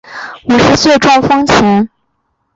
[0.49, 1.87] 五十岁时中风前